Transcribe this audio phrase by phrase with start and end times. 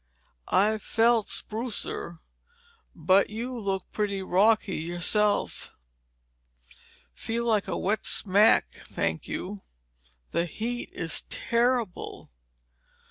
[0.47, 2.21] "I've felt sprucer.
[2.95, 5.75] But you look pretty rocky yourself."
[7.13, 9.61] "Feel like a wet smack, thank you.
[10.31, 12.31] The heat is terrible."